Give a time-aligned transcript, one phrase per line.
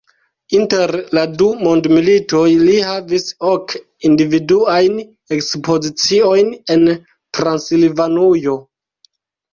[0.59, 3.75] Inter la du mondmilitoj li havis ok
[4.09, 4.97] individuajn
[5.37, 6.89] ekspoziciojn en
[7.41, 8.61] Transilvanujo.